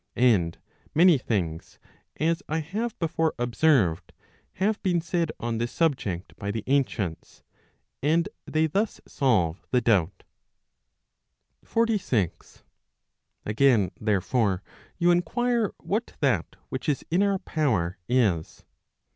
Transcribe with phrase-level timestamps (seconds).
[0.15, 0.57] And
[0.95, 1.77] many things,
[2.19, 4.13] as I have before observed,
[4.53, 7.43] have been said on this subject by the ancients,
[8.01, 10.23] and they thus solve the doubt.
[11.63, 12.63] 46.
[13.45, 14.63] Again, therefore,
[14.97, 18.63] you inquire what that which is in our power is.